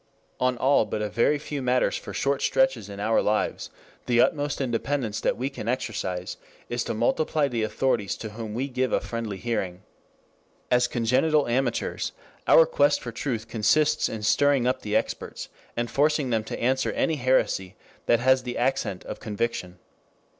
[0.39, 3.69] On all but a very few matters for short stretches in our lives,
[4.07, 6.37] the utmost independence that we can exercise
[6.69, 9.83] is to multiply the authorities to whom we give a friendly hearing.
[10.71, 12.13] As congenital amateurs
[12.47, 16.91] our quest for truth consists in stirring up the experts, and forcing them to answer
[16.93, 17.75] any heresy
[18.07, 19.77] that has the accent of conviction.